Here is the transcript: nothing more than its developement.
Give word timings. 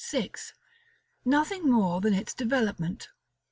nothing 1.23 1.69
more 1.69 2.01
than 2.01 2.15
its 2.15 2.33
developement. 2.33 3.07